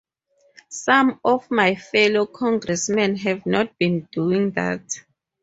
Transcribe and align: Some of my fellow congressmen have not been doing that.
Some 0.69 1.19
of 1.23 1.51
my 1.51 1.75
fellow 1.75 2.25
congressmen 2.25 3.17
have 3.17 3.45
not 3.45 3.77
been 3.77 4.07
doing 4.11 4.49
that. 4.53 4.89